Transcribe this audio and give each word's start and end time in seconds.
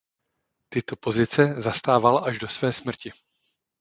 Tyto 0.69 0.95
pozice 0.95 1.61
zastával 1.61 2.23
až 2.25 2.39
do 2.39 2.47
své 2.47 2.73
smrti. 2.73 3.11